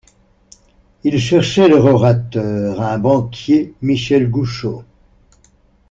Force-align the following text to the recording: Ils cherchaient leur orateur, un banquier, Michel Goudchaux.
Ils 1.03 1.19
cherchaient 1.19 1.67
leur 1.67 1.85
orateur, 1.85 2.81
un 2.81 2.97
banquier, 2.97 3.75
Michel 3.83 4.31
Goudchaux. 4.31 4.83